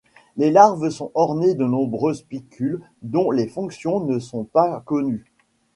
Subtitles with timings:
[0.35, 5.25] Les larves sont ornées de nombreux spicules dont les fonctions ne sont pas connues.